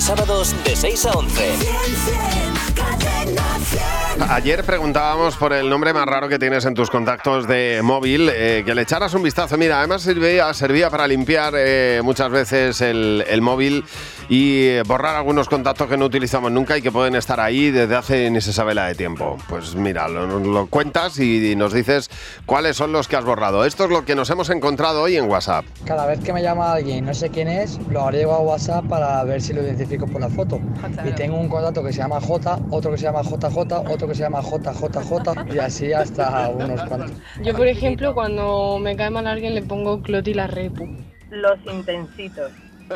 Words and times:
a 0.00 0.02
sábados 0.02 0.54
de 0.64 0.74
6 0.74 1.06
a 1.06 1.12
11. 1.12 1.44
Ayer 4.28 4.64
preguntábamos 4.64 5.36
por 5.36 5.52
el 5.52 5.68
nombre 5.68 5.92
más 5.92 6.06
raro 6.06 6.28
que 6.28 6.38
tienes 6.38 6.64
en 6.64 6.74
tus 6.74 6.90
contactos 6.90 7.46
de 7.46 7.80
móvil, 7.82 8.28
eh, 8.32 8.62
que 8.64 8.74
le 8.74 8.82
echaras 8.82 9.14
un 9.14 9.22
vistazo. 9.22 9.56
Mira, 9.56 9.78
además 9.78 10.02
servía, 10.02 10.52
servía 10.52 10.90
para 10.90 11.06
limpiar 11.06 11.54
eh, 11.56 12.00
muchas 12.02 12.30
veces 12.30 12.80
el, 12.80 13.24
el 13.28 13.40
móvil 13.40 13.84
y 14.28 14.66
eh, 14.66 14.82
borrar 14.86 15.16
algunos 15.16 15.48
contactos 15.48 15.88
que 15.88 15.96
no 15.96 16.06
utilizamos 16.06 16.52
nunca 16.52 16.76
y 16.76 16.82
que 16.82 16.92
pueden 16.92 17.14
estar 17.16 17.40
ahí 17.40 17.70
desde 17.70 17.96
hace 17.96 18.30
ni 18.30 18.40
se 18.40 18.52
sabe 18.52 18.74
la 18.74 18.86
de 18.86 18.94
tiempo. 18.94 19.36
Pues 19.48 19.74
mira, 19.74 20.08
lo, 20.08 20.38
lo 20.38 20.66
cuentas 20.66 21.18
y 21.18 21.54
nos 21.56 21.72
dices 21.72 22.10
cuáles 22.46 22.76
son 22.76 22.92
los 22.92 23.08
que 23.08 23.16
has 23.16 23.24
borrado. 23.24 23.64
Esto 23.64 23.84
es 23.84 23.90
lo 23.90 24.04
que 24.04 24.14
nos 24.14 24.28
hemos 24.30 24.50
encontrado 24.50 25.02
hoy 25.02 25.16
en 25.16 25.28
WhatsApp. 25.28 25.64
Cada 25.84 26.06
vez 26.06 26.20
que 26.20 26.32
me 26.32 26.42
llama 26.42 26.72
alguien 26.72 26.98
y 26.98 27.00
no 27.00 27.14
sé 27.14 27.30
quién 27.30 27.48
es, 27.48 27.78
lo 27.90 28.02
agrego 28.02 28.32
a 28.32 28.40
WhatsApp 28.40 28.86
para 28.86 29.22
ver 29.24 29.40
si 29.40 29.52
lo 29.52 29.62
identifico 29.62 30.06
por 30.06 30.20
la 30.20 30.28
foto. 30.28 30.60
Y 31.04 31.12
tengo 31.12 31.38
un 31.38 31.48
contacto 31.48 31.82
que 31.82 31.92
se 31.92 31.98
llama 31.98 32.20
J, 32.20 32.58
otro 32.70 32.90
que 32.90 32.98
se 32.98 33.04
llama 33.04 33.22
JJ, 33.50 33.72
otro 33.90 34.08
que 34.08 34.14
se 34.14 34.22
llama 34.22 34.40
JJJ 34.42 35.52
y 35.54 35.58
así 35.58 35.92
hasta 35.92 36.48
unos 36.48 36.82
cuantos. 36.84 37.12
Yo, 37.42 37.54
por 37.54 37.66
ejemplo, 37.66 38.14
cuando 38.14 38.78
me 38.78 38.96
cae 38.96 39.10
mal 39.10 39.26
alguien 39.26 39.54
le 39.54 39.62
pongo 39.62 40.02
Cloti 40.02 40.34
la 40.34 40.46
repu. 40.46 40.88
Los 41.30 41.58
Intensitos, 41.66 42.52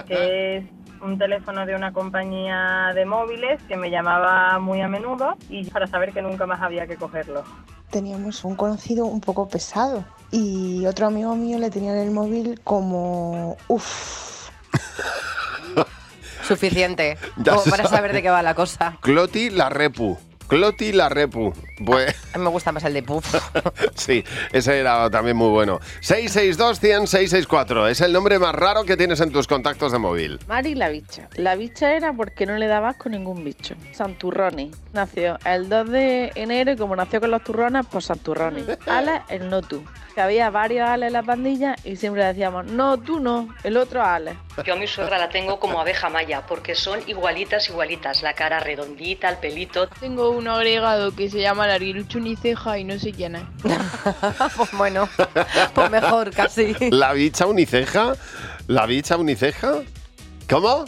que 0.06 0.56
es 0.56 0.64
un 1.02 1.18
teléfono 1.18 1.66
de 1.66 1.74
una 1.76 1.92
compañía 1.92 2.92
de 2.94 3.04
móviles 3.04 3.62
que 3.68 3.76
me 3.76 3.90
llamaba 3.90 4.58
muy 4.58 4.80
a 4.80 4.88
menudo 4.88 5.36
y 5.50 5.64
para 5.70 5.86
saber 5.86 6.12
que 6.12 6.22
nunca 6.22 6.46
más 6.46 6.62
había 6.62 6.86
que 6.86 6.96
cogerlo. 6.96 7.44
Teníamos 7.90 8.44
un 8.44 8.56
conocido 8.56 9.04
un 9.06 9.20
poco 9.20 9.48
pesado 9.48 10.04
y 10.30 10.86
otro 10.86 11.06
amigo 11.06 11.34
mío 11.36 11.58
le 11.58 11.70
tenía 11.70 11.92
en 11.92 11.98
el 11.98 12.10
móvil 12.10 12.60
como, 12.64 13.56
uff, 13.68 14.50
Suficiente. 16.42 17.16
Ya 17.36 17.52
Como 17.54 17.64
para 17.64 17.84
sabe. 17.84 17.96
saber 17.96 18.12
de 18.12 18.22
qué 18.22 18.30
va 18.30 18.42
la 18.42 18.54
cosa. 18.54 18.96
Cloti 19.00 19.50
la 19.50 19.68
repu. 19.70 20.18
Cloti 20.46 20.92
la 20.92 21.08
repu. 21.08 21.52
Pues 21.84 22.14
A 22.32 22.38
mí 22.38 22.44
me 22.44 22.50
gusta 22.50 22.70
más 22.72 22.84
el 22.84 22.94
de 22.94 23.02
puff. 23.02 23.34
sí, 23.94 24.24
ese 24.52 24.78
era 24.78 25.10
también 25.10 25.36
muy 25.36 25.48
bueno. 25.48 25.80
662 26.00 26.80
100 26.80 27.06
664 27.06 27.88
es 27.88 28.00
el 28.00 28.12
nombre 28.12 28.38
más 28.38 28.54
raro 28.54 28.84
que 28.84 28.96
tienes 28.96 29.20
en 29.20 29.32
tus 29.32 29.46
contactos 29.46 29.92
de 29.92 29.98
móvil. 29.98 30.38
Mari 30.46 30.74
la 30.74 30.88
bicha. 30.88 31.28
La 31.34 31.56
bicha 31.56 31.94
era 31.94 32.12
porque 32.12 32.46
no 32.46 32.56
le 32.56 32.66
dabas 32.66 32.96
con 32.96 33.12
ningún 33.12 33.44
bicho. 33.44 33.74
Santurroni. 33.92 34.70
Nació 34.92 35.38
el 35.44 35.68
2 35.68 35.90
de 35.90 36.32
enero 36.34 36.72
y 36.72 36.76
como 36.76 36.94
nació 36.94 37.20
con 37.20 37.30
los 37.30 37.42
turrones, 37.42 37.86
pues 37.90 38.04
Santurroni. 38.06 38.64
Alex, 38.86 39.24
el 39.28 39.48
no 39.50 39.62
tú. 39.62 39.84
Que 40.14 40.20
había 40.20 40.48
varios 40.50 40.88
Alex 40.88 41.08
en 41.08 41.12
la 41.12 41.22
pandilla 41.24 41.74
y 41.82 41.96
siempre 41.96 42.24
decíamos, 42.24 42.66
no, 42.66 42.98
tú 42.98 43.18
no, 43.18 43.48
el 43.64 43.76
otro 43.76 44.02
Alex. 44.04 44.36
Yo 44.64 44.74
a 44.74 44.76
mi 44.76 44.86
suegra 44.86 45.18
la 45.18 45.28
tengo 45.28 45.58
como 45.58 45.80
abeja 45.80 46.08
maya, 46.08 46.46
porque 46.46 46.76
son 46.76 47.00
igualitas, 47.08 47.68
igualitas. 47.68 48.22
La 48.22 48.34
cara 48.34 48.60
redondita, 48.60 49.28
el 49.28 49.38
pelito. 49.38 49.88
Tengo 49.88 50.30
uno 50.36 50.52
agregado 50.54 51.14
que 51.14 51.30
se 51.30 51.40
llama 51.40 51.66
Larguirucho 51.66 52.18
Uniceja 52.18 52.78
y 52.78 52.84
no 52.84 52.98
sé 52.98 53.12
quién 53.12 53.36
es. 53.36 53.42
pues 54.56 54.70
bueno, 54.72 55.08
pues 55.74 55.90
mejor 55.90 56.30
casi. 56.30 56.74
¿La 56.90 57.12
bicha 57.12 57.46
uniceja? 57.46 58.14
¿La 58.66 58.86
bicha 58.86 59.16
uniceja? 59.16 59.82
¿Cómo? 60.48 60.84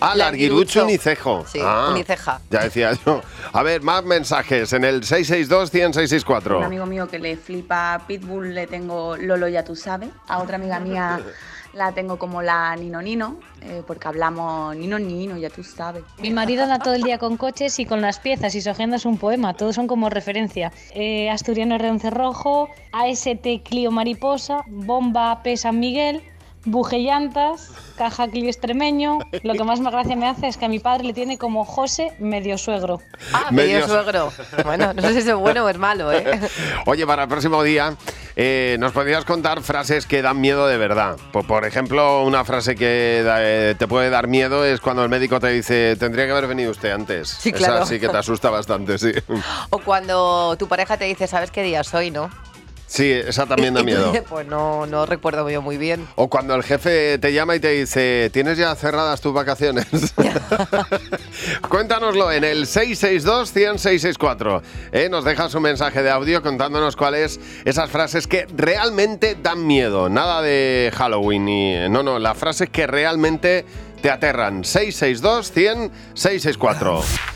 Ah, 0.00 0.14
larguirucho 0.14 0.84
unicejo. 0.84 1.44
Sí, 1.48 1.58
Ah, 1.62 1.88
uniceja. 1.90 2.40
Ya 2.50 2.60
decía 2.64 2.92
yo. 3.04 3.22
A 3.52 3.62
ver, 3.62 3.80
más 3.82 4.04
mensajes 4.04 4.72
en 4.74 4.84
el 4.84 5.02
662 5.04 5.70
100 5.70 5.94
664 5.94 6.58
Un 6.58 6.64
amigo 6.64 6.84
mío 6.86 7.08
que 7.08 7.18
le 7.18 7.36
flipa 7.36 8.02
Pitbull 8.06 8.54
le 8.54 8.66
tengo 8.66 9.16
Lolo 9.16 9.48
ya 9.48 9.64
tú 9.64 9.74
sabes. 9.74 10.10
A 10.28 10.38
otra 10.38 10.56
amiga 10.56 10.78
mía 10.80 11.18
la 11.76 11.92
tengo 11.92 12.18
como 12.18 12.40
la 12.42 12.74
Nino 12.76 13.02
Nino, 13.02 13.36
eh, 13.60 13.82
porque 13.86 14.08
hablamos 14.08 14.74
Nino 14.76 14.98
Nino, 14.98 15.36
ya 15.36 15.50
tú 15.50 15.62
sabes. 15.62 16.02
Mi 16.18 16.30
marido 16.30 16.62
anda 16.62 16.78
todo 16.78 16.94
el 16.94 17.02
día 17.02 17.18
con 17.18 17.36
coches 17.36 17.78
y 17.78 17.84
con 17.86 18.00
las 18.00 18.18
piezas 18.18 18.54
y 18.54 18.62
su 18.62 18.70
agenda 18.70 18.96
es 18.96 19.04
un 19.04 19.18
poema, 19.18 19.54
todos 19.54 19.74
son 19.74 19.86
como 19.86 20.08
referencia. 20.08 20.72
Eh, 20.94 21.28
Asturiano 21.30 21.76
Reonce 21.76 22.10
Rojo, 22.10 22.68
AST 22.92 23.46
Clio 23.64 23.90
Mariposa, 23.90 24.62
Bomba 24.68 25.42
P 25.42 25.56
San 25.58 25.78
Miguel, 25.78 26.22
Buje 26.68 26.98
Llantas, 26.98 27.70
Caja 27.96 28.26
Clio 28.26 28.46
Extremeño. 28.48 29.18
Lo 29.44 29.52
que 29.54 29.62
más 29.62 29.80
gracia 29.80 30.16
me 30.16 30.26
hace 30.26 30.48
es 30.48 30.56
que 30.56 30.64
a 30.64 30.68
mi 30.68 30.80
padre 30.80 31.04
le 31.04 31.12
tiene 31.12 31.38
como 31.38 31.64
José 31.64 32.12
medio 32.18 32.58
suegro. 32.58 33.00
Ah, 33.32 33.52
Medio- 33.52 33.74
medio 33.80 33.86
suegro. 33.86 34.32
Bueno, 34.64 34.92
no 34.92 35.02
sé 35.02 35.22
si 35.22 35.28
es 35.30 35.36
bueno 35.36 35.64
o 35.64 35.68
es 35.68 35.78
malo, 35.78 36.10
¿eh? 36.10 36.24
Oye, 36.86 37.06
para 37.06 37.22
el 37.24 37.28
próximo 37.28 37.62
día, 37.62 37.94
eh, 38.36 38.76
¿nos 38.78 38.92
podrías 38.92 39.24
contar 39.24 39.62
frases 39.62 40.06
que 40.06 40.20
dan 40.22 40.40
miedo 40.40 40.66
de 40.66 40.76
verdad? 40.76 41.16
Por, 41.32 41.46
por 41.46 41.64
ejemplo, 41.64 42.22
una 42.22 42.44
frase 42.44 42.74
que 42.74 43.22
da- 43.24 43.38
eh, 43.40 43.74
te 43.78 43.88
puede 43.88 44.10
dar 44.10 44.28
miedo 44.28 44.64
es 44.64 44.80
cuando 44.80 45.02
el 45.02 45.08
médico 45.08 45.40
te 45.40 45.48
dice, 45.48 45.96
tendría 45.98 46.26
que 46.26 46.32
haber 46.32 46.46
venido 46.46 46.70
usted 46.70 46.90
antes. 46.90 47.28
Sí, 47.28 47.48
Esa 47.48 47.58
claro. 47.58 47.86
sí 47.86 47.98
que 47.98 48.08
te 48.08 48.16
asusta 48.18 48.50
bastante, 48.50 48.98
sí. 48.98 49.12
O 49.70 49.78
cuando 49.78 50.54
tu 50.58 50.68
pareja 50.68 50.96
te 50.96 51.06
dice, 51.06 51.26
¿sabes 51.26 51.50
qué 51.50 51.62
día 51.62 51.82
soy, 51.82 52.10
no? 52.10 52.30
Sí, 52.86 53.10
esa 53.10 53.46
también 53.46 53.74
da 53.74 53.80
Y 53.80 53.84
miedo. 53.84 54.12
Pues 54.28 54.46
no, 54.46 54.86
no 54.86 55.06
recuerdo 55.06 55.48
yo 55.50 55.60
muy 55.60 55.76
bien. 55.76 56.06
O 56.14 56.28
cuando 56.28 56.54
el 56.54 56.62
jefe 56.62 57.18
te 57.18 57.32
llama 57.32 57.56
y 57.56 57.60
te 57.60 57.70
dice, 57.70 58.30
¿tienes 58.32 58.58
ya 58.58 58.74
cerradas 58.74 59.20
tus 59.20 59.32
vacaciones? 59.32 59.86
Cuéntanoslo 61.68 62.32
en 62.32 62.44
el 62.44 62.66
662-100-664. 62.66 64.62
¿eh? 64.92 65.08
Nos 65.10 65.24
dejas 65.24 65.54
un 65.54 65.62
mensaje 65.62 66.02
de 66.02 66.10
audio 66.10 66.42
contándonos 66.42 66.96
cuáles 66.96 67.40
esas 67.64 67.90
frases 67.90 68.26
que 68.26 68.46
realmente 68.54 69.36
dan 69.40 69.64
miedo. 69.66 70.08
Nada 70.08 70.42
de 70.42 70.90
Halloween 70.94 71.44
ni... 71.44 71.88
No, 71.88 72.02
no, 72.02 72.18
las 72.18 72.36
frases 72.38 72.70
que 72.70 72.86
realmente 72.86 73.64
te 74.00 74.10
aterran. 74.10 74.62
662-100-664. 74.62 77.35